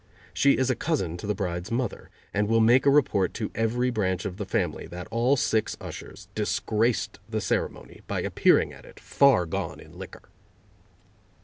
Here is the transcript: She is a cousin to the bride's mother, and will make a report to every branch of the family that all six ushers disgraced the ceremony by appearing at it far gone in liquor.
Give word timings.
She 0.33 0.53
is 0.53 0.71
a 0.71 0.75
cousin 0.75 1.15
to 1.17 1.27
the 1.27 1.35
bride's 1.35 1.69
mother, 1.69 2.09
and 2.33 2.47
will 2.47 2.59
make 2.59 2.87
a 2.87 2.89
report 2.89 3.35
to 3.35 3.51
every 3.53 3.91
branch 3.91 4.25
of 4.25 4.37
the 4.37 4.47
family 4.47 4.87
that 4.87 5.07
all 5.11 5.37
six 5.37 5.77
ushers 5.79 6.27
disgraced 6.33 7.19
the 7.29 7.39
ceremony 7.39 8.01
by 8.07 8.21
appearing 8.23 8.73
at 8.73 8.83
it 8.83 8.99
far 8.99 9.45
gone 9.45 9.79
in 9.79 9.99
liquor. 9.99 10.29